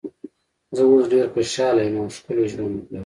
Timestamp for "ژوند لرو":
2.53-2.99